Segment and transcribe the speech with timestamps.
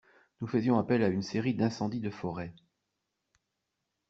[0.39, 2.55] Nous faisions appel à une série d'incendies de forêt.